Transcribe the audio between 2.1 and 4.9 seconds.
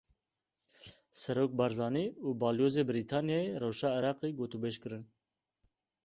û Balyozê Brîtanyayê rewşa Iraqê gotûbêj